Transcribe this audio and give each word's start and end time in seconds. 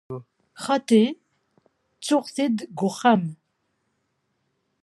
Xaṭi, 0.65 1.03
ttuɣ-t 1.97 2.37
deg 2.59 2.79
uxxam. 2.89 3.23